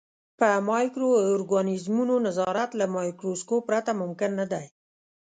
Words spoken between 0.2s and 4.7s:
په مایکرو ارګانیزمونو نظارت له مایکروسکوپ پرته ممکن نه دی.